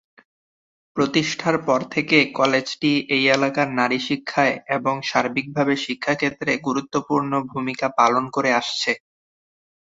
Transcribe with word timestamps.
প্রতিষ্ঠার 0.97 1.57
পর 1.67 1.79
থেকে 1.93 2.17
কলেজটি 2.35 2.91
এই 3.15 3.23
এলাকার 3.35 3.67
নারী 3.79 3.99
শিক্ষায় 4.07 4.55
এবং 4.77 4.95
সার্বিকভাবে 5.09 5.73
শিক্ষাক্ষেত্রে 5.85 6.51
গুরুত্বপূর্ণ 6.67 7.31
ভূমিকা 7.51 7.87
পালন 7.99 8.23
করে 8.35 8.51
আসছে। 8.59 8.91